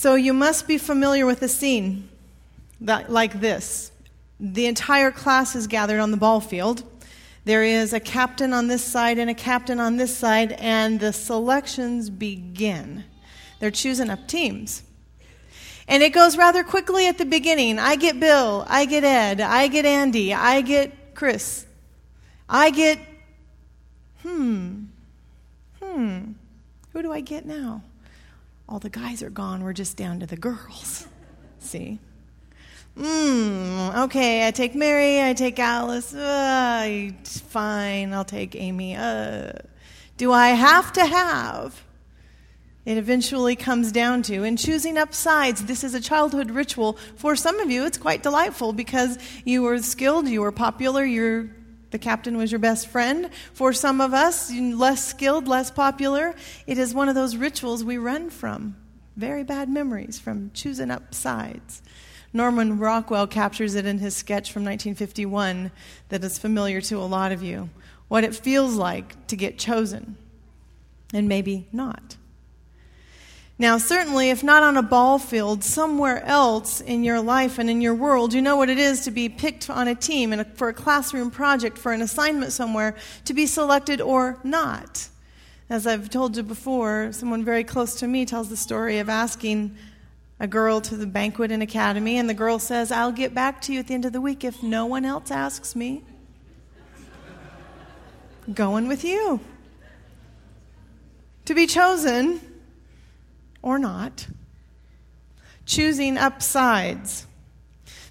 [0.00, 2.08] So you must be familiar with a scene
[2.80, 3.92] that, like this.
[4.40, 6.84] The entire class is gathered on the ball field.
[7.44, 11.12] There is a captain on this side and a captain on this side, and the
[11.12, 13.04] selections begin.
[13.58, 14.82] They're choosing up teams.
[15.86, 17.78] And it goes rather quickly at the beginning.
[17.78, 21.66] I get Bill, I get Ed, I get Andy, I get Chris,
[22.48, 22.98] I get,
[24.22, 24.84] hmm,
[25.78, 26.32] hmm,
[26.94, 27.82] who do I get now?
[28.70, 31.08] All the guys are gone, we're just down to the girls.
[31.58, 31.98] See?
[32.96, 38.94] Hmm, okay, I take Mary, I take Alice, uh, fine, I'll take Amy.
[38.94, 39.52] Uh,
[40.16, 41.82] do I have to have?
[42.84, 46.96] It eventually comes down to, in choosing up sides, this is a childhood ritual.
[47.16, 51.50] For some of you, it's quite delightful because you were skilled, you were popular, you're,
[51.90, 53.30] the captain was your best friend.
[53.52, 56.34] For some of us, less skilled, less popular,
[56.66, 58.76] it is one of those rituals we run from.
[59.16, 61.82] Very bad memories from choosing up sides.
[62.32, 65.72] Norman Rockwell captures it in his sketch from 1951
[66.10, 67.70] that is familiar to a lot of you.
[68.08, 70.16] What it feels like to get chosen,
[71.12, 72.16] and maybe not.
[73.60, 77.82] Now, certainly, if not on a ball field, somewhere else in your life and in
[77.82, 80.70] your world, you know what it is to be picked on a team and for
[80.70, 85.10] a classroom project, for an assignment somewhere, to be selected or not.
[85.68, 89.76] As I've told you before, someone very close to me tells the story of asking
[90.40, 93.74] a girl to the banquet in academy, and the girl says, I'll get back to
[93.74, 96.02] you at the end of the week if no one else asks me.
[98.54, 99.38] Going with you.
[101.44, 102.40] To be chosen
[103.62, 104.26] or not.
[105.66, 107.26] Choosing upsides.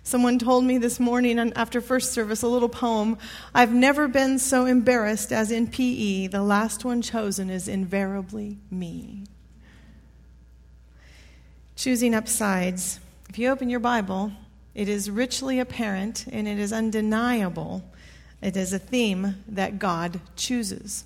[0.04, 3.18] Someone told me this morning after first service a little poem
[3.54, 6.28] I've never been so embarrassed as in PE.
[6.28, 9.26] The last one chosen is invariably me
[11.80, 13.00] choosing upsides.
[13.30, 14.34] If you open your Bible,
[14.76, 17.86] it is richly apparent and it is undeniable.
[18.42, 21.06] It is a theme that God chooses.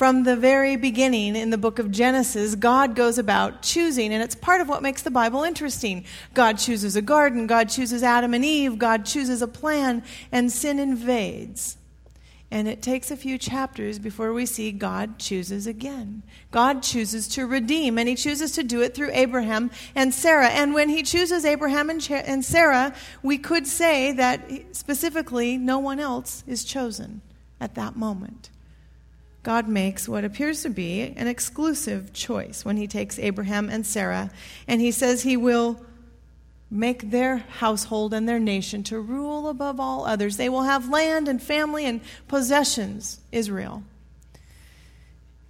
[0.00, 4.34] From the very beginning in the book of Genesis, God goes about choosing, and it's
[4.34, 6.06] part of what makes the Bible interesting.
[6.32, 10.02] God chooses a garden, God chooses Adam and Eve, God chooses a plan,
[10.32, 11.76] and sin invades.
[12.50, 16.22] And it takes a few chapters before we see God chooses again.
[16.50, 20.48] God chooses to redeem, and He chooses to do it through Abraham and Sarah.
[20.48, 26.42] And when He chooses Abraham and Sarah, we could say that specifically no one else
[26.46, 27.20] is chosen
[27.60, 28.48] at that moment.
[29.42, 34.30] God makes what appears to be an exclusive choice when He takes Abraham and Sarah,
[34.68, 35.80] and He says He will
[36.70, 40.36] make their household and their nation to rule above all others.
[40.36, 43.82] They will have land and family and possessions, Israel.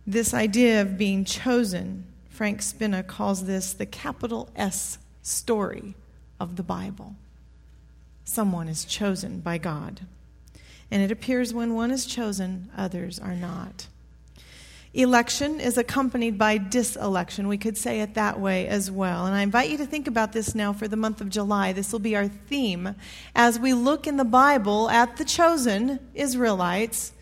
[0.07, 5.95] This idea of being chosen, Frank Spina calls this the capital S story
[6.39, 7.17] of the Bible.
[8.25, 10.01] Someone is chosen by God.
[10.91, 13.87] And it appears when one is chosen, others are not.
[14.93, 17.47] Election is accompanied by diselection.
[17.47, 19.25] We could say it that way as well.
[19.25, 21.73] And I invite you to think about this now for the month of July.
[21.73, 22.97] This will be our theme
[23.37, 27.13] as we look in the Bible at the chosen Israelites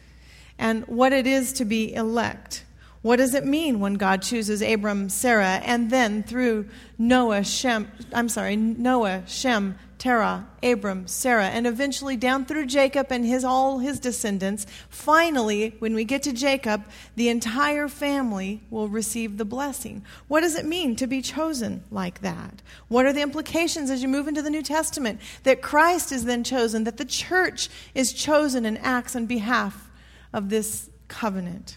[0.59, 2.65] and what it is to be elect.
[3.03, 8.31] What does it mean when God chooses Abram, Sarah, and then through Noah, Shem, I'm
[8.31, 13.99] sorry, Noah, Shem, Terah, Abram, Sarah, and eventually down through Jacob and his, all his
[13.99, 14.65] descendants.
[14.89, 16.85] Finally, when we get to Jacob,
[17.17, 20.05] the entire family will receive the blessing.
[20.29, 22.63] What does it mean to be chosen like that?
[22.87, 25.21] What are the implications as you move into the New Testament?
[25.43, 29.91] That Christ is then chosen, that the church is chosen and acts on behalf
[30.33, 31.77] of this covenant,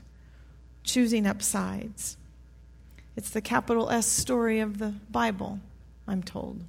[0.84, 2.18] choosing up sides.
[3.16, 5.60] It's the capital S story of the Bible,
[6.08, 6.62] I'm told.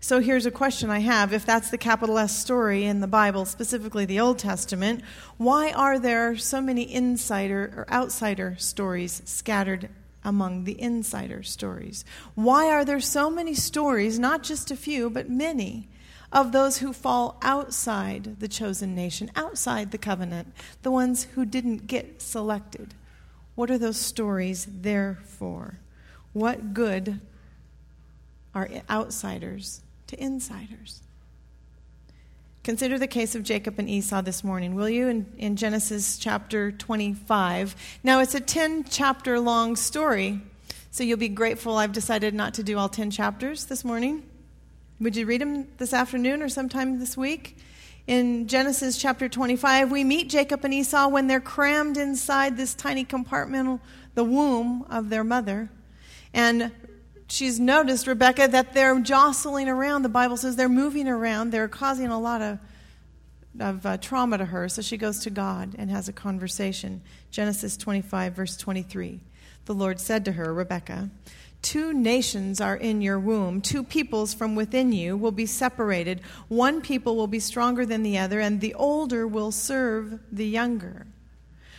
[0.00, 1.32] So here's a question I have.
[1.32, 5.02] If that's the capital S story in the Bible, specifically the Old Testament,
[5.36, 9.88] why are there so many insider or outsider stories scattered
[10.22, 12.04] among the insider stories?
[12.34, 15.88] Why are there so many stories, not just a few, but many,
[16.32, 20.52] of those who fall outside the chosen nation, outside the covenant,
[20.82, 22.94] the ones who didn't get selected?
[23.54, 25.78] What are those stories there for?
[26.32, 27.20] What good
[28.54, 31.02] are outsiders to insiders.
[32.66, 36.72] Consider the case of Jacob and Esau this morning, will you, in, in Genesis chapter
[36.72, 37.76] 25.
[38.02, 40.40] Now, it's a 10 chapter long story,
[40.90, 44.24] so you'll be grateful I've decided not to do all 10 chapters this morning.
[44.98, 47.56] Would you read them this afternoon or sometime this week?
[48.08, 53.04] In Genesis chapter 25, we meet Jacob and Esau when they're crammed inside this tiny
[53.04, 53.80] compartment,
[54.14, 55.70] the womb of their mother.
[56.32, 56.72] And
[57.26, 60.02] she's noticed, Rebecca, that they're jostling around.
[60.02, 61.50] The Bible says they're moving around.
[61.50, 62.58] They're causing a lot of,
[63.58, 64.68] of uh, trauma to her.
[64.68, 67.02] So she goes to God and has a conversation.
[67.30, 69.20] Genesis 25, verse 23.
[69.66, 71.10] The Lord said to her, Rebecca,
[71.62, 73.60] Two nations are in your womb.
[73.60, 76.20] Two peoples from within you will be separated.
[76.46, 81.08] One people will be stronger than the other, and the older will serve the younger.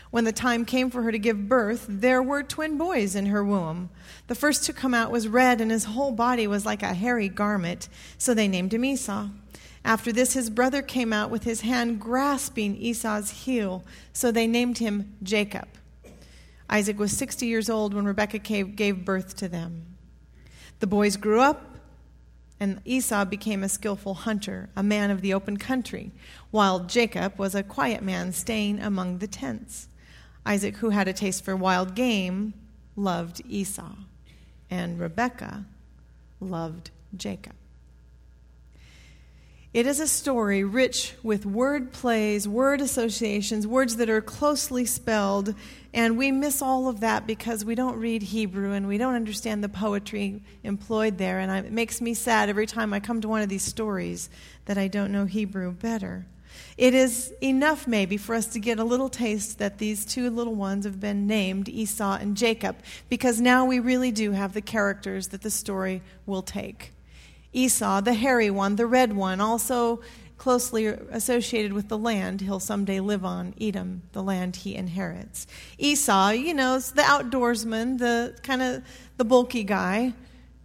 [0.09, 3.43] When the time came for her to give birth, there were twin boys in her
[3.43, 3.89] womb.
[4.27, 7.27] The first to come out was red, and his whole body was like a hairy
[7.27, 9.27] garment, so they named him Esau.
[9.83, 13.83] After this, his brother came out with his hand grasping Esau's heel,
[14.13, 15.67] so they named him Jacob.
[16.69, 19.97] Isaac was 60 years old when Rebekah gave birth to them.
[20.79, 21.77] The boys grew up,
[22.59, 26.11] and Esau became a skillful hunter, a man of the open country,
[26.51, 29.87] while Jacob was a quiet man staying among the tents.
[30.47, 32.53] Isaac, who had a taste for wild game,
[32.95, 33.91] loved Esau,
[34.69, 35.65] and Rebekah
[36.39, 37.53] loved Jacob.
[39.73, 45.53] It is a story rich with word plays, word associations, words that are closely spelled,
[45.93, 49.61] and we miss all of that because we don't read Hebrew and we don't understand
[49.61, 51.39] the poetry employed there.
[51.39, 54.29] And it makes me sad every time I come to one of these stories
[54.65, 56.25] that I don't know Hebrew better.
[56.77, 60.55] It is enough, maybe, for us to get a little taste that these two little
[60.55, 62.77] ones have been named Esau and Jacob,
[63.09, 66.93] because now we really do have the characters that the story will take.
[67.53, 70.01] Esau, the hairy one, the red one, also
[70.37, 75.47] closely associated with the land he'll someday live on, Edom, the land he inherits.
[75.77, 78.83] Esau, you know, is the outdoorsman, the kind of
[79.17, 80.13] the bulky guy.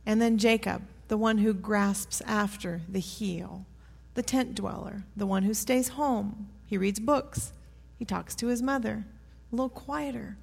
[0.05, 3.65] And then Jacob, the one who grasps after the heel
[4.15, 6.49] the tent dweller, the one who stays home.
[6.67, 7.53] He reads books.
[7.99, 9.05] He talks to his mother,
[9.53, 10.37] a little quieter.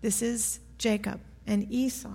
[0.00, 2.10] This is Jacob and Esau.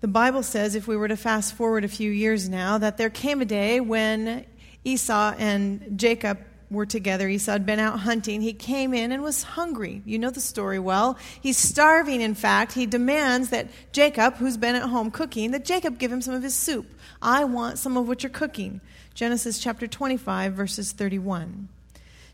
[0.00, 3.10] The Bible says, if we were to fast forward a few years now, that there
[3.10, 4.44] came a day when
[4.84, 6.38] Esau and Jacob
[6.70, 7.28] were together.
[7.28, 8.40] Esau had been out hunting.
[8.40, 10.02] He came in and was hungry.
[10.04, 11.16] You know the story well.
[11.40, 12.72] He's starving, in fact.
[12.72, 16.42] He demands that Jacob, who's been at home cooking, that Jacob give him some of
[16.42, 16.86] his soup.
[17.22, 18.80] I want some of what you're cooking.
[19.14, 21.68] Genesis chapter 25, verses 31.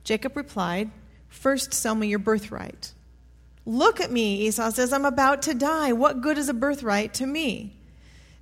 [0.05, 0.90] Jacob replied,
[1.29, 2.93] First sell me your birthright.
[3.64, 5.93] Look at me, Esau says, I'm about to die.
[5.93, 7.76] What good is a birthright to me?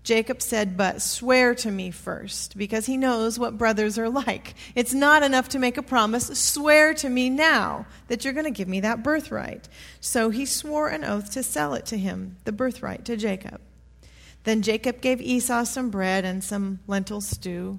[0.03, 4.55] Jacob said, But swear to me first, because he knows what brothers are like.
[4.75, 6.27] It's not enough to make a promise.
[6.39, 9.69] Swear to me now that you're going to give me that birthright.
[10.01, 13.61] So he swore an oath to sell it to him, the birthright to Jacob.
[14.45, 17.79] Then Jacob gave Esau some bread and some lentil stew.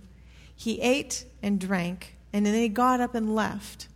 [0.56, 3.88] He ate and drank, and then he got up and left.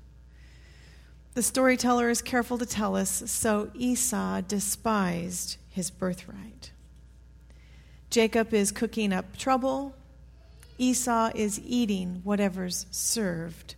[1.35, 6.71] The storyteller is careful to tell us so Esau despised his birthright.
[8.15, 9.93] Jacob is cooking up trouble.
[10.77, 13.75] Esau is eating whatever's served.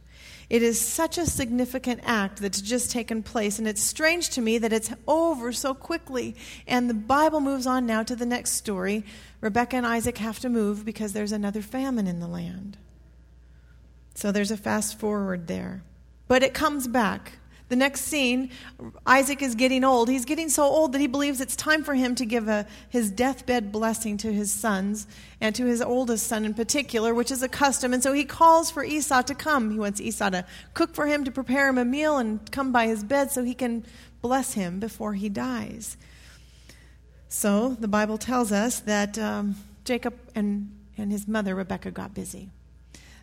[0.48, 4.60] It is such a significant act that's just taken place, and it's strange to me
[4.60, 6.36] that it's over so quickly.
[6.68, 9.04] And the Bible moves on now to the next story.
[9.42, 12.78] Rebecca and Isaac have to move because there's another famine in the land.
[14.14, 15.82] So there's a fast forward there.
[16.28, 17.40] But it comes back.
[17.70, 18.50] The next scene,
[19.06, 20.08] Isaac is getting old.
[20.08, 23.12] He's getting so old that he believes it's time for him to give a, his
[23.12, 25.06] deathbed blessing to his sons
[25.42, 27.94] and to his oldest son in particular, which is a custom.
[27.94, 29.72] And so he calls for Esau to come.
[29.72, 32.88] He wants Esau to cook for him, to prepare him a meal, and come by
[32.88, 33.86] his bed so he can
[34.22, 35.98] bless him before he dies.
[37.28, 42.50] So the Bible tells us that um, Jacob and, and his mother, Rebekah, got busy.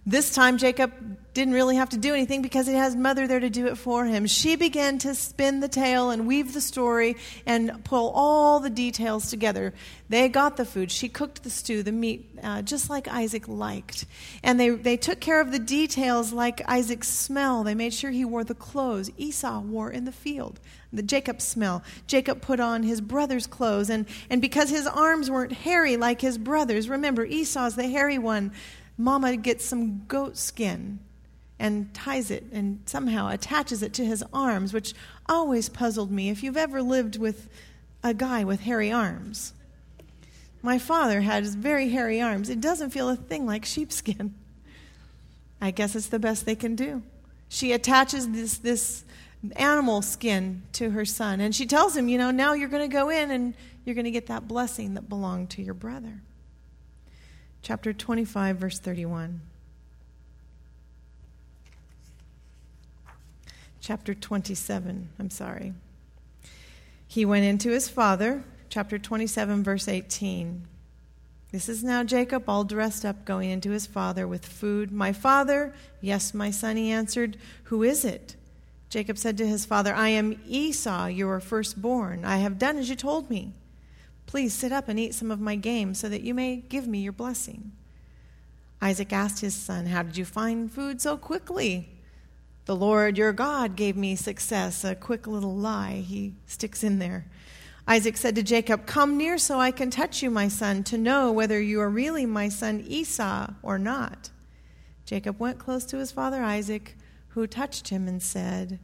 [0.07, 0.93] This time, Jacob
[1.33, 4.05] didn't really have to do anything because he has mother there to do it for
[4.05, 4.27] him.
[4.27, 9.31] She began to spin the tale and weave the story and pull all the details
[9.31, 9.73] together.
[10.11, 10.93] They got the food.
[10.93, 14.05] She cooked the stew, the meat, uh, just like Isaac liked.
[14.43, 17.65] And they, they took care of the details like Isaac's smell.
[17.65, 20.61] They made sure he wore the clothes Esau wore in the field
[20.95, 21.83] the Jacob smell.
[22.07, 26.39] Jacob put on his brother's clothes, and, and because his arms weren't hairy like his
[26.39, 28.53] brothers, remember, Esau's the hairy one.
[28.97, 31.01] Mama gets some goat skin
[31.59, 34.95] and ties it and somehow attaches it to his arms, which
[35.27, 37.49] always puzzled me if you've ever lived with
[38.03, 39.53] a guy with hairy arms.
[40.63, 42.49] My father had very hairy arms.
[42.49, 44.35] It doesn't feel a thing like sheepskin.
[45.61, 47.03] I guess it's the best they can do.
[47.49, 49.05] She attaches this, this
[49.57, 52.93] animal skin to her son, and she tells him, You know, now you're going to
[52.93, 56.23] go in and you're going to get that blessing that belonged to your brother
[57.65, 59.41] chapter 25, verse 31.
[63.81, 65.73] Chapter 27, I'm sorry.
[67.09, 70.67] He went into his father, chapter 27, verse 18.
[71.53, 74.93] This is now Jacob, all dressed up, going into his father with food.
[74.93, 77.39] My father, yes, my son, he answered.
[77.65, 78.37] Who is it?
[78.91, 82.27] Jacob said to his father, I am Esau, your firstborn.
[82.27, 83.55] I have done as you told me.
[84.35, 86.99] Please sit up and eat some of my game so that you may give me
[86.99, 87.71] your blessing.
[88.83, 91.89] Isaac asked his son, How did you find food so quickly?
[92.65, 94.83] The Lord your God gave me success.
[94.83, 97.27] A quick little lie he sticks in there.
[97.87, 101.31] Isaac said to Jacob, Come near so I can touch you, my son, to know
[101.31, 104.31] whether you are really my son Esau or not.
[105.07, 106.97] Jacob went close to his father Isaac,
[107.29, 108.81] who touched him and said,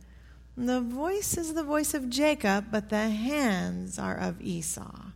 [0.57, 5.11] The voice is the voice of Jacob, but the hands are of Esau.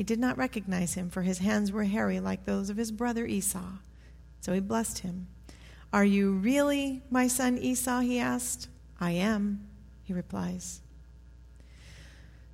[0.00, 3.26] He did not recognize him, for his hands were hairy like those of his brother
[3.26, 3.72] Esau.
[4.40, 5.26] So he blessed him.
[5.92, 8.00] Are you really my son Esau?
[8.00, 8.68] he asked.
[8.98, 9.68] I am,
[10.02, 10.80] he replies.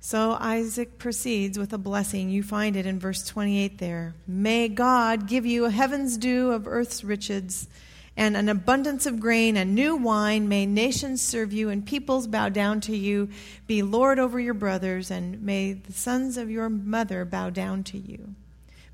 [0.01, 2.29] So Isaac proceeds with a blessing.
[2.29, 4.13] You find it in verse 28 there.
[4.27, 7.69] May God give you a heaven's dew of earth's riches
[8.17, 10.49] and an abundance of grain and new wine.
[10.49, 13.29] May nations serve you and peoples bow down to you.
[13.67, 17.97] Be Lord over your brothers, and may the sons of your mother bow down to
[17.97, 18.33] you.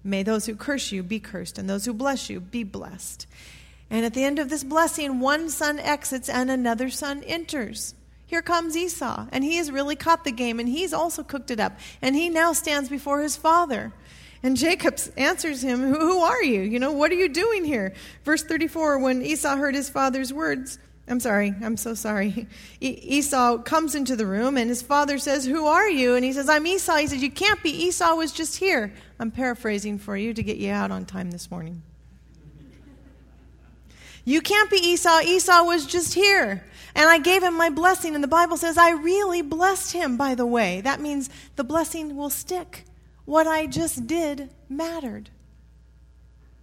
[0.03, 3.25] May those who curse you be cursed, and those who bless you be blessed.
[3.89, 7.95] And at the end of this blessing, one son exits and another son enters.
[8.25, 11.59] Here comes Esau, and he has really caught the game, and he's also cooked it
[11.59, 11.77] up.
[12.01, 13.93] And he now stands before his father.
[14.43, 16.61] And Jacob answers him, Who are you?
[16.61, 17.93] You know, what are you doing here?
[18.25, 22.47] Verse 34 When Esau heard his father's words, I'm sorry, I'm so sorry.
[22.81, 26.15] Esau comes into the room, and his father says, Who are you?
[26.15, 26.97] And he says, I'm Esau.
[26.97, 27.69] He says, You can't be.
[27.69, 28.93] Esau was just here.
[29.17, 31.81] I'm paraphrasing for you to get you out on time this morning.
[34.25, 35.19] You can't be Esau.
[35.19, 36.63] Esau was just here.
[36.95, 38.15] And I gave him my blessing.
[38.15, 40.79] And the Bible says I really blessed him, by the way.
[40.79, 42.85] That means the blessing will stick.
[43.25, 45.29] What I just did mattered.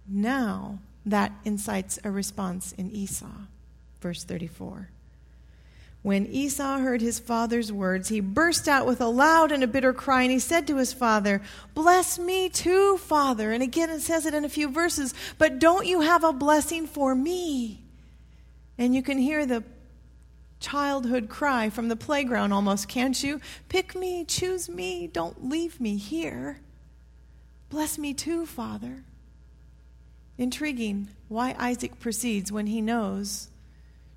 [0.07, 3.47] Now that incites a response in Esau.
[4.01, 4.89] Verse 34.
[6.03, 9.93] When Esau heard his father's words, he burst out with a loud and a bitter
[9.93, 11.41] cry, and he said to his father,
[11.75, 13.51] Bless me too, father.
[13.51, 16.87] And again, it says it in a few verses, but don't you have a blessing
[16.87, 17.83] for me?
[18.79, 19.63] And you can hear the
[20.61, 23.41] childhood cry from the playground almost, can't you?
[23.67, 26.61] Pick me, choose me, don't leave me here.
[27.69, 29.03] Bless me too, Father.
[30.37, 33.49] Intriguing why Isaac proceeds when he knows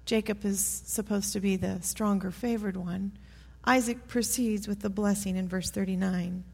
[0.06, 3.12] Jacob is supposed to be the stronger, favored one.
[3.64, 6.44] Isaac proceeds with the blessing in verse 39.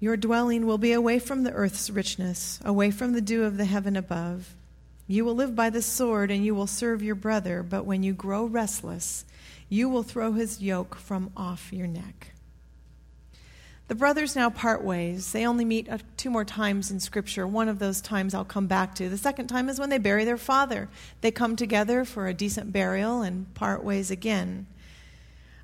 [0.00, 3.64] Your dwelling will be away from the earth's richness, away from the dew of the
[3.64, 4.54] heaven above.
[5.06, 8.12] You will live by the sword and you will serve your brother, but when you
[8.12, 9.24] grow restless,
[9.68, 12.32] you will throw his yoke from off your neck.
[13.86, 15.32] The brothers now part ways.
[15.32, 17.46] They only meet two more times in Scripture.
[17.46, 19.10] One of those times I'll come back to.
[19.10, 20.88] The second time is when they bury their father.
[21.20, 24.66] They come together for a decent burial and part ways again.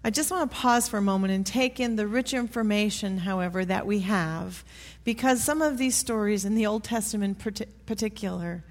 [0.04, 3.64] I just want to pause for a moment and take in the rich information, however,
[3.64, 4.64] that we have,
[5.04, 8.64] because some of these stories in the Old Testament, in particular,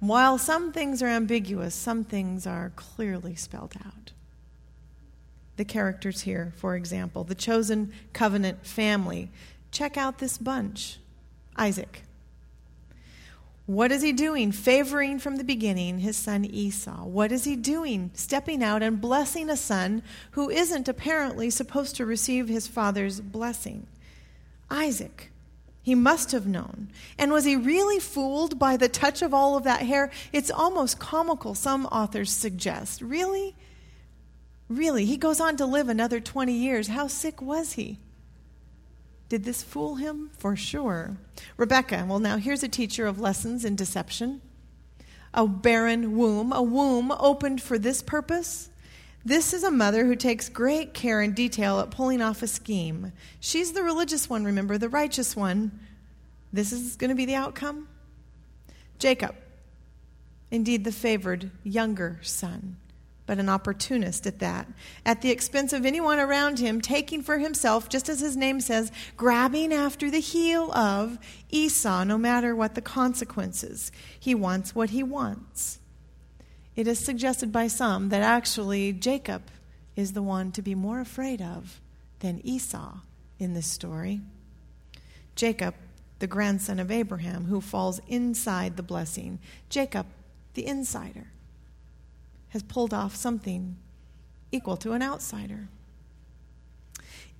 [0.00, 4.12] while some things are ambiguous, some things are clearly spelled out
[5.58, 9.28] the characters here, for example, the chosen covenant family.
[9.70, 10.98] Check out this bunch
[11.56, 12.02] Isaac.
[13.66, 14.52] What is he doing?
[14.52, 17.04] Favoring from the beginning his son Esau.
[17.04, 18.10] What is he doing?
[18.14, 23.86] Stepping out and blessing a son who isn't apparently supposed to receive his father's blessing.
[24.70, 25.32] Isaac.
[25.88, 26.90] He must have known.
[27.16, 30.10] And was he really fooled by the touch of all of that hair?
[30.34, 33.00] It's almost comical, some authors suggest.
[33.00, 33.56] Really?
[34.68, 36.88] Really, he goes on to live another 20 years.
[36.88, 38.00] How sick was he?
[39.30, 40.28] Did this fool him?
[40.36, 41.16] For sure.
[41.56, 44.42] Rebecca, well, now here's a teacher of lessons in deception.
[45.32, 48.68] A barren womb, a womb opened for this purpose.
[49.28, 53.12] This is a mother who takes great care and detail at pulling off a scheme.
[53.40, 55.80] She's the religious one, remember, the righteous one.
[56.50, 57.88] This is going to be the outcome.
[58.98, 59.34] Jacob,
[60.50, 62.78] indeed the favored younger son
[63.26, 64.66] but an opportunist at that,
[65.04, 68.90] at the expense of anyone around him, taking for himself, just as his name says,
[69.18, 71.18] grabbing after the heel of
[71.50, 73.92] Esau, no matter what the consequences.
[74.18, 75.78] He wants what he wants.
[76.78, 79.42] It is suggested by some that actually Jacob
[79.96, 81.80] is the one to be more afraid of
[82.20, 82.98] than Esau
[83.40, 84.20] in this story.
[85.34, 85.74] Jacob,
[86.20, 89.40] the grandson of Abraham, who falls inside the blessing.
[89.68, 90.06] Jacob,
[90.54, 91.32] the insider
[92.50, 93.76] has pulled off something
[94.52, 95.66] equal to an outsider.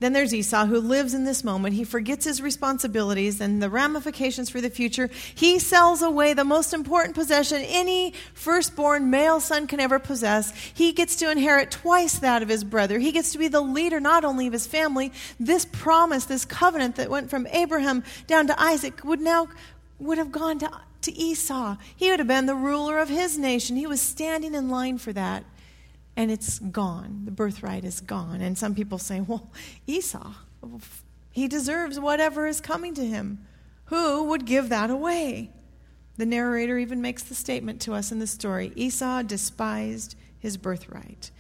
[0.01, 1.75] Then there's Esau, who lives in this moment.
[1.75, 5.11] He forgets his responsibilities and the ramifications for the future.
[5.35, 10.55] He sells away the most important possession any firstborn male son can ever possess.
[10.73, 13.01] He gets to inherit twice that of his brother.
[13.01, 16.95] He gets to be the leader not only of his family, this promise, this covenant
[16.97, 19.49] that went from Abraham down to Isaac would now
[19.99, 20.71] would have gone to,
[21.03, 21.77] to Esau.
[21.97, 23.75] He would have been the ruler of his nation.
[23.75, 25.43] He was standing in line for that
[26.19, 27.23] and it's gone.
[27.27, 28.41] The birthright is gone.
[28.41, 29.53] And some people say, well,
[29.87, 30.33] Esau,
[31.31, 33.47] he deserves whatever is coming to him.
[33.85, 35.53] Who would give that away?
[36.17, 41.31] The narrator even makes the statement to us in the story Esau despised his birthright.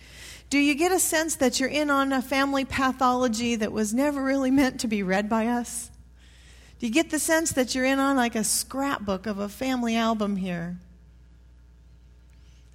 [0.48, 4.22] Do you get a sense that you're in on a family pathology that was never
[4.22, 5.90] really meant to be read by us?
[6.78, 9.96] Do you get the sense that you're in on like a scrapbook of a family
[9.96, 10.78] album here?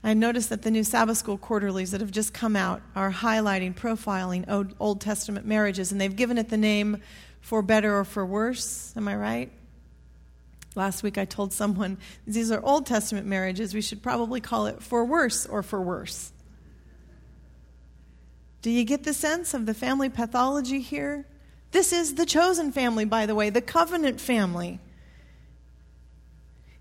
[0.04, 3.74] I noticed that the new Sabbath School quarterlies that have just come out are highlighting,
[3.74, 6.98] profiling Old Testament marriages, and they've given it the name
[7.40, 8.94] For Better or For Worse.
[8.98, 9.52] Am I right?
[10.76, 13.74] Last week I told someone these are Old Testament marriages.
[13.74, 16.34] We should probably call it For Worse or For Worse.
[18.62, 21.28] Do you get the sense of the family pathology here?
[21.72, 24.80] This is the chosen family, by the way, the covenant family.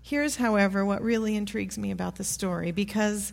[0.05, 3.31] Here's, however, what really intrigues me about the story because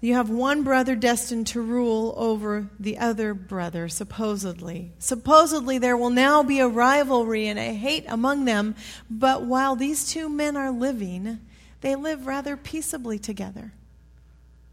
[0.00, 4.92] you have one brother destined to rule over the other brother, supposedly.
[4.98, 8.74] Supposedly, there will now be a rivalry and a hate among them,
[9.10, 11.38] but while these two men are living,
[11.82, 13.74] they live rather peaceably together.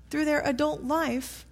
[0.10, 1.46] Through their adult life,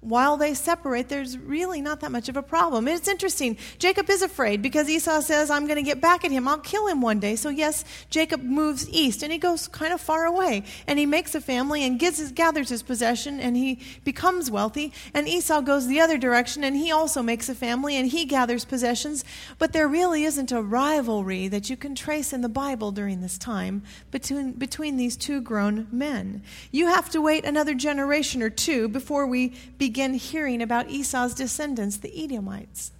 [0.00, 2.86] while they separate, there's really not that much of a problem.
[2.86, 3.58] It's interesting.
[3.78, 6.46] Jacob is afraid because Esau says, I'm going to get back at him.
[6.46, 7.34] I'll kill him one day.
[7.34, 10.62] So, yes, Jacob moves east and he goes kind of far away.
[10.86, 14.92] And he makes a family and his, gathers his possession and he becomes wealthy.
[15.14, 18.64] And Esau goes the other direction and he also makes a family and he gathers
[18.64, 19.24] possessions.
[19.58, 23.36] But there really isn't a rivalry that you can trace in the Bible during this
[23.36, 26.42] time between, between these two grown men.
[26.70, 31.32] You have to wait another generation or two before we begin begin hearing about Esau's
[31.32, 32.92] descendants, the Edomites.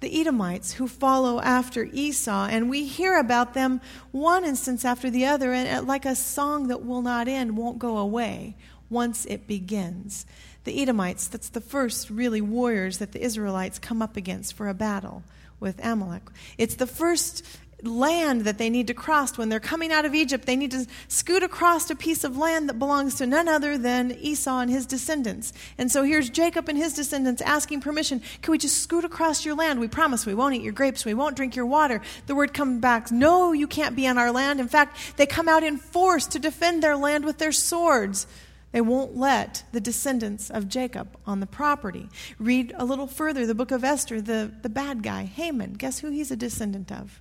[0.00, 5.26] The Edomites who follow after Esau, and we hear about them one instance after the
[5.26, 8.56] other, and uh, like a song that will not end, won't go away
[8.88, 10.24] once it begins.
[10.64, 14.72] The Edomites, that's the first really warriors that the Israelites come up against for a
[14.72, 15.24] battle
[15.60, 16.22] with Amalek.
[16.56, 17.44] It's the first
[17.86, 19.36] land that they need to cross.
[19.36, 22.68] When they're coming out of Egypt, they need to scoot across a piece of land
[22.68, 25.52] that belongs to none other than Esau and his descendants.
[25.78, 29.54] And so here's Jacob and his descendants asking permission Can we just scoot across your
[29.54, 29.80] land?
[29.80, 32.00] We promise we won't eat your grapes, we won't drink your water.
[32.26, 34.60] The word comes back No, you can't be on our land.
[34.60, 38.26] In fact, they come out in force to defend their land with their swords.
[38.74, 42.08] They won't let the descendants of Jacob on the property.
[42.40, 45.74] Read a little further the book of Esther, the, the bad guy, Haman.
[45.74, 47.20] Guess who he's a descendant of?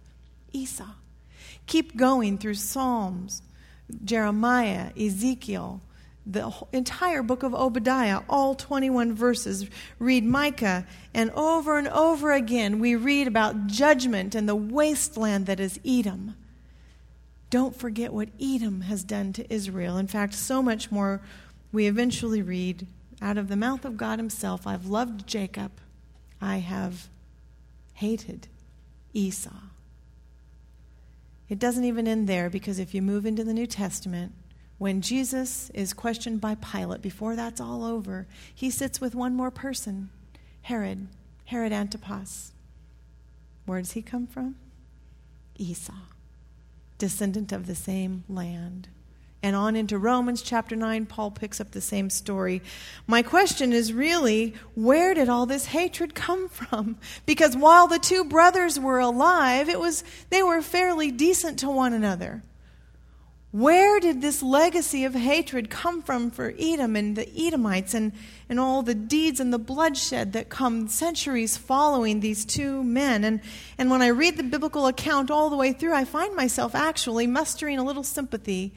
[0.53, 0.95] Esau.
[1.65, 3.41] Keep going through Psalms,
[4.03, 5.81] Jeremiah, Ezekiel,
[6.25, 9.67] the entire book of Obadiah, all 21 verses.
[9.99, 15.59] Read Micah, and over and over again we read about judgment and the wasteland that
[15.59, 16.35] is Edom.
[17.49, 19.97] Don't forget what Edom has done to Israel.
[19.97, 21.21] In fact, so much more
[21.71, 22.87] we eventually read
[23.21, 25.71] out of the mouth of God Himself I've loved Jacob,
[26.41, 27.09] I have
[27.93, 28.47] hated
[29.13, 29.51] Esau.
[31.49, 34.33] It doesn't even end there because if you move into the New Testament,
[34.77, 39.51] when Jesus is questioned by Pilate, before that's all over, he sits with one more
[39.51, 40.09] person
[40.63, 41.07] Herod,
[41.45, 42.53] Herod Antipas.
[43.65, 44.55] Where does he come from?
[45.57, 45.93] Esau,
[46.97, 48.89] descendant of the same land
[49.43, 52.61] and on into Romans chapter 9, Paul picks up the same story.
[53.05, 56.97] My question is really where did all this hatred come from?
[57.25, 61.93] Because while the two brothers were alive, it was they were fairly decent to one
[61.93, 62.41] another.
[63.51, 68.13] Where did this legacy of hatred come from for Edom and the Edomites and,
[68.49, 73.23] and all the deeds and the bloodshed that come centuries following these two men?
[73.23, 73.41] And,
[73.77, 77.27] and when I read the biblical account all the way through, I find myself actually
[77.27, 78.73] mustering a little sympathy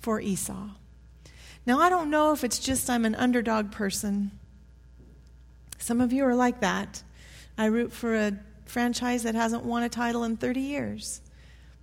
[0.00, 0.68] for Esau.
[1.66, 4.30] Now, I don't know if it's just I'm an underdog person.
[5.78, 7.02] Some of you are like that.
[7.58, 11.20] I root for a franchise that hasn't won a title in 30 years.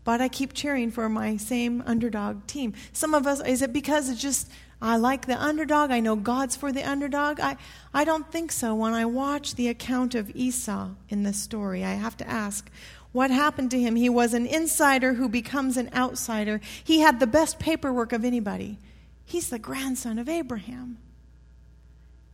[0.03, 2.73] But I keep cheering for my same underdog team.
[2.91, 5.91] Some of us, is it because it's just, I like the underdog?
[5.91, 7.39] I know God's for the underdog?
[7.39, 7.55] I,
[7.93, 8.75] I don't think so.
[8.75, 12.69] When I watch the account of Esau in this story, I have to ask,
[13.13, 13.95] what happened to him?
[13.95, 16.59] He was an insider who becomes an outsider.
[16.83, 18.79] He had the best paperwork of anybody.
[19.23, 20.97] He's the grandson of Abraham.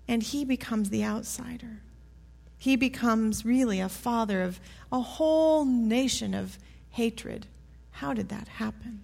[0.08, 1.82] And he becomes the outsider.
[2.58, 4.60] He becomes really a father of
[4.92, 6.58] a whole nation of
[6.90, 7.46] hatred.
[7.92, 9.04] How did that happen?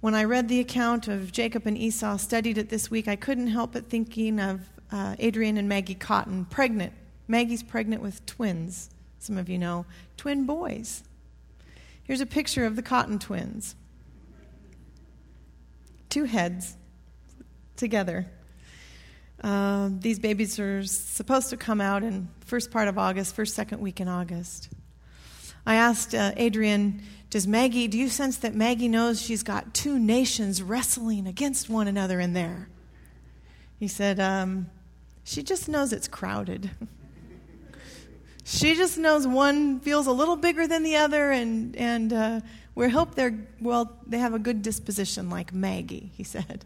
[0.00, 3.48] When I read the account of Jacob and Esau, studied it this week, I couldn't
[3.48, 6.92] help but thinking of uh, Adrian and Maggie Cotton, pregnant.
[7.28, 8.90] Maggie's pregnant with twins,
[9.26, 9.84] some of you know,
[10.16, 11.02] twin boys.
[12.04, 13.74] Here's a picture of the Cotton twins.
[16.08, 16.76] Two heads
[17.74, 18.26] together.
[19.42, 23.80] Uh, these babies are supposed to come out in first part of August, first second
[23.80, 24.68] week in August.
[25.66, 27.88] I asked uh, Adrian, "Does Maggie?
[27.88, 32.32] Do you sense that Maggie knows she's got two nations wrestling against one another in
[32.32, 32.68] there?"
[33.80, 34.70] He said, um,
[35.24, 36.70] "She just knows it's crowded."
[38.46, 42.40] she just knows one feels a little bigger than the other, and and uh,
[42.76, 43.92] we hope they're well.
[44.06, 46.12] They have a good disposition, like Maggie.
[46.16, 46.64] He said.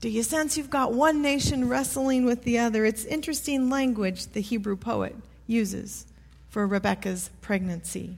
[0.00, 2.86] Do you sense you've got one nation wrestling with the other?
[2.86, 5.14] It's interesting language the Hebrew poet
[5.46, 6.06] uses
[6.48, 8.16] for Rebecca's pregnancy.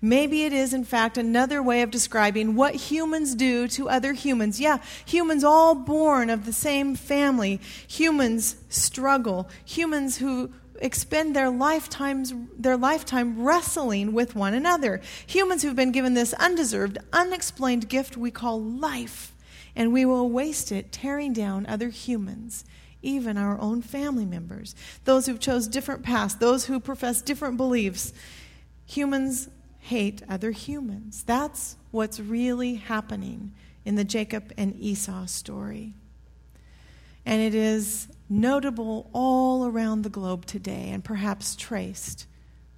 [0.00, 4.60] Maybe it is, in fact, another way of describing what humans do to other humans.
[4.60, 7.60] Yeah, humans all born of the same family.
[7.88, 9.48] Humans struggle.
[9.64, 15.00] Humans who expend their lifetimes their lifetime wrestling with one another.
[15.26, 19.34] Humans who've been given this undeserved, unexplained gift we call life
[19.76, 22.64] and we will waste it tearing down other humans
[23.02, 24.74] even our own family members.
[25.04, 28.12] Those who chose different paths those who profess different beliefs.
[28.86, 29.48] Humans
[29.80, 31.22] hate other humans.
[31.24, 33.52] That's what's really happening
[33.84, 35.94] in the jacob and esau story.
[37.24, 42.26] And it is notable all around the globe today and perhaps traced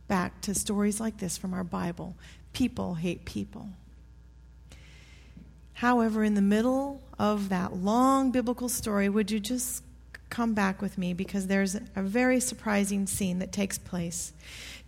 [0.09, 2.17] back to stories like this from our bible
[2.53, 3.69] people hate people
[5.81, 9.83] However, in the middle of that long biblical story, would you just
[10.29, 14.35] come back with me because there's a very surprising scene that takes place.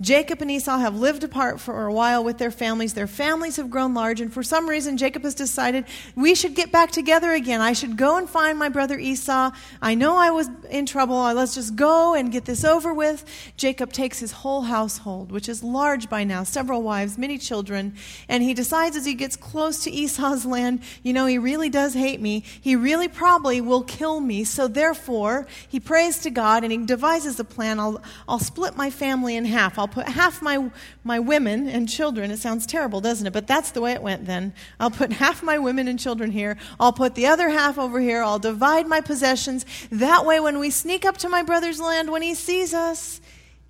[0.02, 2.92] Jacob and Esau have lived apart for a while with their families.
[2.92, 5.84] Their families have grown large, and for some reason, Jacob has decided
[6.16, 7.60] we should get back together again.
[7.60, 9.52] I should go and find my brother Esau.
[9.80, 11.16] I know I was in trouble.
[11.16, 13.24] Uh, let's just go and get this over with.
[13.56, 17.94] Jacob takes his whole household, which is large by now, several wives, many children,
[18.28, 21.94] and he decides as he gets close to Esau's land, you know, he really does
[21.94, 22.40] hate me.
[22.60, 24.42] He really probably will kill me.
[24.42, 27.78] So therefore, he prays to God and he devises a plan.
[27.78, 29.78] I'll, I'll split my family in half.
[29.78, 30.70] I'll put half my,
[31.04, 32.30] my women and children.
[32.30, 33.32] It sounds terrible, doesn't it?
[33.32, 34.54] But that's the way it went then.
[34.80, 36.56] I'll put half my women and children here.
[36.80, 38.22] I'll put the other half over here.
[38.22, 39.64] I'll divide my possessions.
[39.90, 43.20] That way, when we sneak up to my brother's land, when he sees us,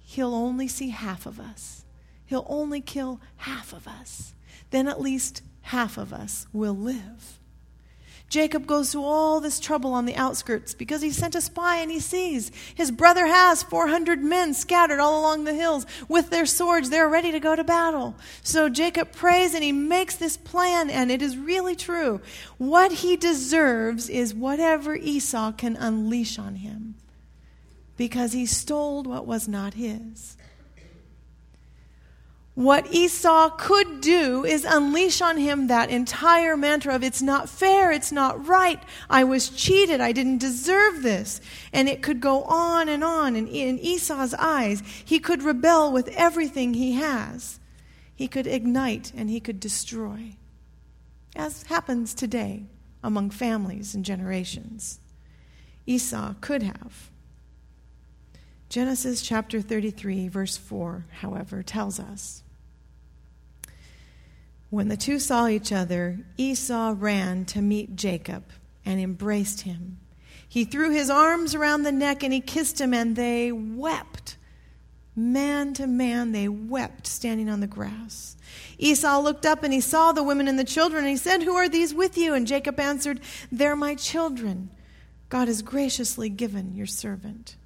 [0.00, 1.85] he'll only see half of us.
[2.24, 4.32] He'll only kill half of us.
[4.70, 7.38] Then at least half of us will live.
[8.32, 11.90] Jacob goes through all this trouble on the outskirts because he sent a spy and
[11.90, 16.88] he sees his brother has 400 men scattered all along the hills with their swords.
[16.88, 18.16] They're ready to go to battle.
[18.42, 22.22] So Jacob prays and he makes this plan, and it is really true.
[22.56, 26.94] What he deserves is whatever Esau can unleash on him
[27.98, 30.38] because he stole what was not his.
[32.54, 37.90] What Esau could do is unleash on him that entire mantra of it's not fair,
[37.90, 41.40] it's not right, I was cheated, I didn't deserve this.
[41.72, 43.36] And it could go on and on.
[43.36, 47.58] And in Esau's eyes, he could rebel with everything he has.
[48.14, 50.36] He could ignite and he could destroy,
[51.34, 52.66] as happens today
[53.02, 55.00] among families and generations.
[55.86, 57.10] Esau could have.
[58.72, 62.42] Genesis chapter 33, verse 4, however, tells us
[64.70, 68.44] When the two saw each other, Esau ran to meet Jacob
[68.87, 69.98] and embraced him.
[70.48, 74.38] He threw his arms around the neck and he kissed him, and they wept.
[75.14, 78.38] Man to man, they wept standing on the grass.
[78.78, 81.56] Esau looked up and he saw the women and the children, and he said, Who
[81.56, 82.32] are these with you?
[82.32, 84.70] And Jacob answered, They're my children.
[85.28, 87.56] God has graciously given your servant.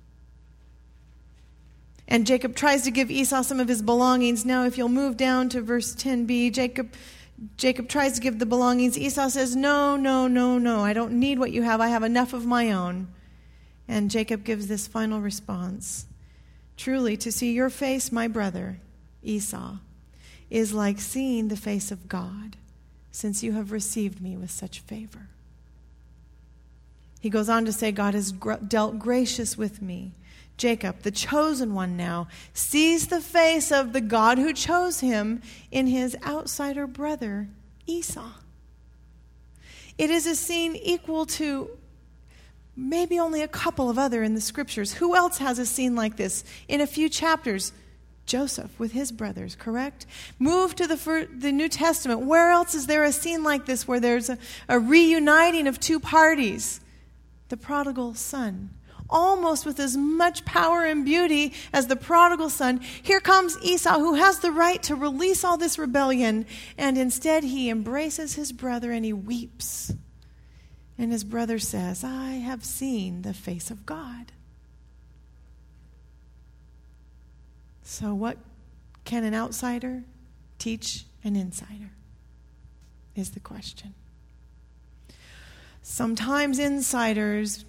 [2.09, 4.45] And Jacob tries to give Esau some of his belongings.
[4.45, 6.93] Now, if you'll move down to verse 10b, Jacob,
[7.57, 8.97] Jacob tries to give the belongings.
[8.97, 10.81] Esau says, No, no, no, no.
[10.81, 11.81] I don't need what you have.
[11.81, 13.09] I have enough of my own.
[13.89, 16.07] And Jacob gives this final response
[16.77, 18.79] Truly, to see your face, my brother,
[19.23, 19.79] Esau,
[20.51, 22.57] is like seeing the face of God,
[23.11, 25.29] since you have received me with such favor.
[27.19, 30.13] He goes on to say, God has dealt gracious with me
[30.57, 35.87] Jacob, the chosen one now, sees the face of the God who chose him in
[35.87, 37.49] his outsider brother,
[37.87, 38.33] Esau.
[39.99, 41.71] It is a scene equal to
[42.77, 44.95] maybe only a couple of other in the scriptures.
[44.95, 46.45] Who else has a scene like this?
[46.69, 47.73] In a few chapters,
[48.27, 50.05] Joseph with his brothers, correct?
[50.39, 52.21] Move to the, the New Testament.
[52.21, 54.37] Where else is there a scene like this where there's a,
[54.69, 56.81] a reuniting of two parties?
[57.49, 58.71] The prodigal son.
[59.09, 64.15] Almost with as much power and beauty as the prodigal son, here comes Esau, who
[64.15, 69.05] has the right to release all this rebellion, and instead he embraces his brother and
[69.05, 69.93] he weeps.
[70.99, 74.33] And his brother says, I have seen the face of God.
[77.83, 78.39] So, what
[79.05, 80.03] can an outsider
[80.59, 81.91] teach an insider?
[83.15, 83.95] Is the question.
[85.83, 87.65] Sometimes insiders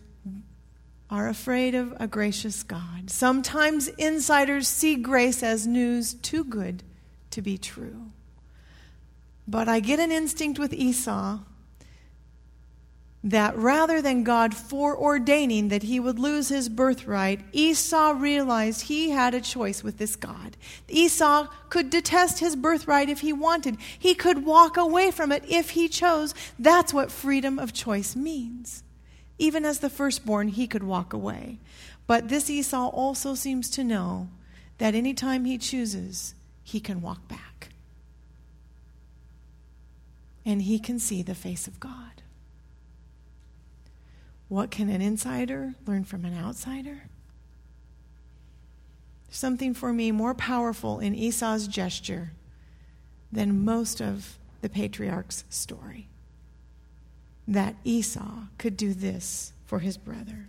[1.10, 3.10] are afraid of a gracious God.
[3.10, 6.84] Sometimes insiders see grace as news too good
[7.32, 8.12] to be true.
[9.48, 11.40] But I get an instinct with Esau
[13.24, 19.34] that rather than God foreordaining that he would lose his birthright, Esau realized he had
[19.34, 20.56] a choice with this God.
[20.88, 25.72] Esau could detest his birthright if he wanted, he could walk away from it if
[25.72, 26.34] he chose.
[26.60, 28.84] That's what freedom of choice means.
[29.40, 31.60] Even as the firstborn, he could walk away.
[32.08, 34.30] But this Esau also seems to know
[34.78, 37.70] that anytime he chooses, he can walk back.
[40.46, 42.22] And he can see the face of God.
[44.48, 47.04] What can an insider learn from an outsider?
[49.30, 52.32] Something for me more powerful in Esau's gesture
[53.32, 56.08] than most of the patriarch's story.
[57.48, 60.48] That Esau could do this for his brother.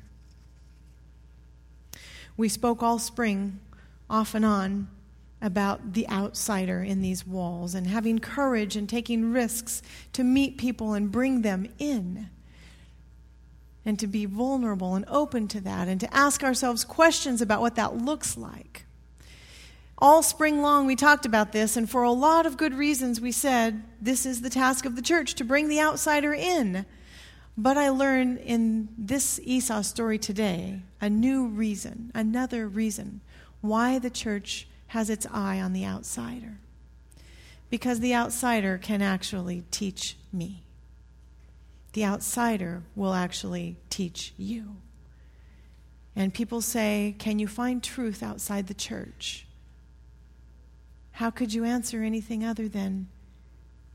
[2.36, 3.60] We spoke all spring,
[4.08, 4.88] off and on,
[5.40, 9.82] about the outsider in these walls and having courage and taking risks
[10.12, 12.28] to meet people and bring them in
[13.84, 17.76] and to be vulnerable and open to that and to ask ourselves questions about what
[17.76, 18.84] that looks like.
[20.00, 23.32] All spring long, we talked about this, and for a lot of good reasons, we
[23.32, 26.86] said this is the task of the church to bring the outsider in.
[27.56, 33.20] But I learned in this Esau story today a new reason, another reason
[33.60, 36.58] why the church has its eye on the outsider.
[37.68, 40.62] Because the outsider can actually teach me
[41.98, 44.76] the outsider will actually teach you.
[46.14, 49.47] And people say, Can you find truth outside the church?
[51.18, 53.08] How could you answer anything other than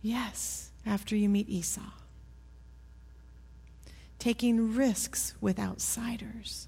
[0.02, 1.94] yes after you meet Esau?
[4.20, 6.68] Taking risks with outsiders.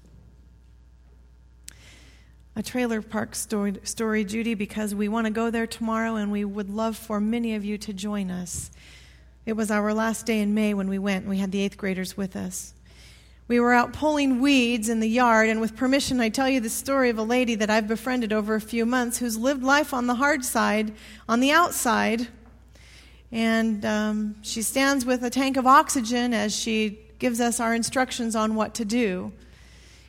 [2.56, 6.42] A trailer park story, story, Judy, because we want to go there tomorrow and we
[6.42, 8.70] would love for many of you to join us.
[9.44, 11.76] It was our last day in May when we went, and we had the eighth
[11.76, 12.72] graders with us.
[13.48, 16.68] We were out pulling weeds in the yard, and with permission, I tell you the
[16.68, 20.08] story of a lady that I've befriended over a few months who's lived life on
[20.08, 20.92] the hard side,
[21.28, 22.26] on the outside.
[23.30, 28.34] And um, she stands with a tank of oxygen as she gives us our instructions
[28.34, 29.32] on what to do.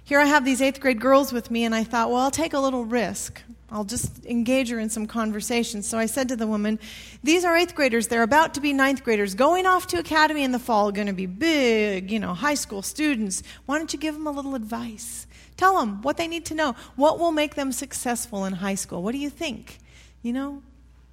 [0.04, 2.54] Here I have these eighth grade girls with me, and I thought, well, I'll take
[2.54, 3.44] a little risk.
[3.70, 5.84] I'll just engage her in some conversation.
[5.84, 6.80] So I said to the woman,
[7.22, 8.08] These are eighth graders.
[8.08, 11.14] They're about to be ninth graders, going off to academy in the fall, going to
[11.14, 13.44] be big, you know, high school students.
[13.66, 15.28] Why don't you give them a little advice?
[15.58, 16.76] Tell them what they need to know.
[16.96, 19.04] What will make them successful in high school?
[19.04, 19.80] What do you think?
[20.22, 20.62] You know,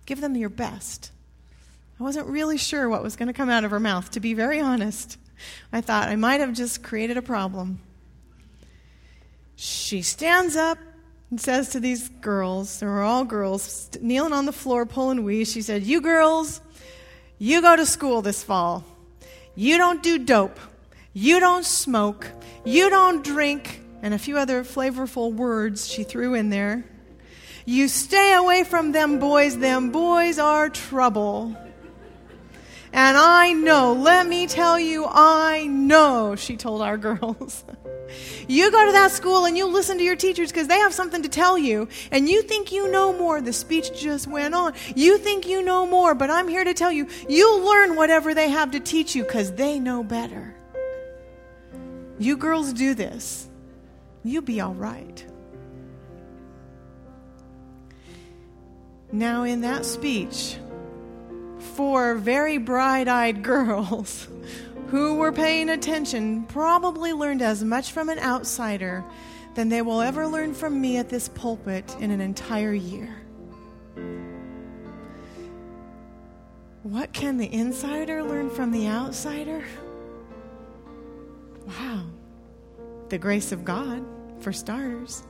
[0.07, 1.11] give them your best.
[1.99, 4.35] I wasn't really sure what was going to come out of her mouth, to be
[4.35, 5.19] very honest.
[5.73, 7.81] I thought I might have just created a problem.
[9.57, 10.79] She stands up
[11.35, 15.51] and says to these girls, they were all girls, kneeling on the floor pulling weeds,
[15.51, 16.61] she said, You girls,
[17.39, 18.85] you go to school this fall.
[19.57, 20.61] You don't do dope.
[21.13, 22.31] You don't smoke.
[22.65, 23.81] You don't drink.
[24.01, 26.85] And a few other flavorful words she threw in there.
[27.65, 29.59] You stay away from them boys.
[29.59, 31.57] Them boys are trouble.
[32.93, 37.65] And I know, let me tell you, I know, she told our girls.
[38.49, 41.23] You go to that school and you listen to your teachers because they have something
[41.23, 43.41] to tell you, and you think you know more.
[43.41, 44.75] The speech just went on.
[44.95, 48.49] You think you know more, but I'm here to tell you, you'll learn whatever they
[48.51, 50.55] have to teach you because they know better.
[52.19, 53.49] You girls do this,
[54.23, 55.25] you'll be all right.
[59.11, 60.57] Now, in that speech,
[61.75, 64.29] four very bright eyed girls
[64.95, 69.05] who were paying attention probably learned as much from an outsider
[69.57, 73.13] than they will ever learn from me at this pulpit in an entire year.
[76.85, 79.65] What can the insider learn from the outsider?
[81.67, 82.05] Wow.
[83.09, 84.05] the grace of God,
[84.39, 85.25] for starters,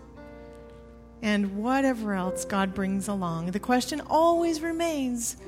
[1.22, 3.52] and whatever else God brings along.
[3.52, 5.38] The question always remains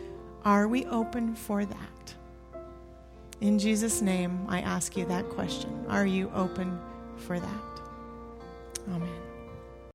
[0.42, 1.95] are we open for that?
[3.40, 5.84] In Jesus' name, I ask you that question.
[5.88, 6.78] Are you open
[7.16, 7.80] for that?
[8.88, 9.25] Amen.